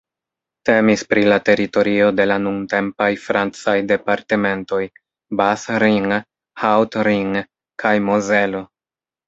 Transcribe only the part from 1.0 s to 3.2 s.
pri la teritorio de la nuntempaj